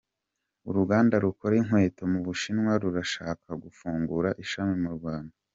Uruganda 0.69 1.15
rukora 1.25 1.53
inkweto 1.61 2.01
mu 2.11 2.19
Bushinwa 2.25 2.71
rurashaka 2.81 3.49
gufungura 3.63 4.29
ishami 4.43 4.75
mu 4.85 4.91
Rwanda 4.97 5.35